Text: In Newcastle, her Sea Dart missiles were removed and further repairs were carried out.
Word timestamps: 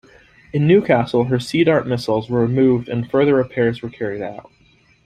In 0.51 0.65
Newcastle, 0.65 1.25
her 1.25 1.37
Sea 1.39 1.63
Dart 1.63 1.85
missiles 1.85 2.27
were 2.27 2.41
removed 2.41 2.89
and 2.89 3.07
further 3.11 3.35
repairs 3.35 3.83
were 3.83 3.89
carried 3.91 4.23
out. 4.23 4.49